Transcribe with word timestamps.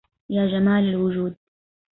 يا 0.29 0.47
جمال 0.47 0.89
الوجود 0.95 1.35